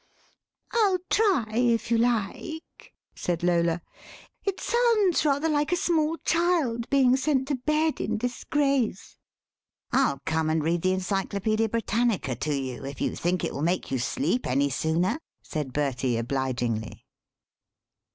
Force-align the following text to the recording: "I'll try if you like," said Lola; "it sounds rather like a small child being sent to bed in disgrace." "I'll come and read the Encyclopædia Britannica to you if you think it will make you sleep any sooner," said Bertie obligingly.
"I'll 0.73 0.97
try 1.11 1.45
if 1.53 1.91
you 1.91 1.99
like," 1.99 2.91
said 3.13 3.43
Lola; 3.43 3.83
"it 4.43 4.59
sounds 4.59 5.23
rather 5.23 5.47
like 5.47 5.71
a 5.71 5.75
small 5.75 6.17
child 6.25 6.89
being 6.89 7.15
sent 7.15 7.47
to 7.49 7.55
bed 7.55 8.01
in 8.01 8.17
disgrace." 8.17 9.15
"I'll 9.91 10.19
come 10.25 10.49
and 10.49 10.63
read 10.63 10.81
the 10.81 10.95
Encyclopædia 10.95 11.69
Britannica 11.69 12.33
to 12.35 12.55
you 12.55 12.83
if 12.83 12.99
you 12.99 13.15
think 13.15 13.43
it 13.43 13.53
will 13.53 13.61
make 13.61 13.91
you 13.91 13.99
sleep 13.99 14.47
any 14.47 14.71
sooner," 14.71 15.19
said 15.43 15.71
Bertie 15.71 16.17
obligingly. 16.17 17.05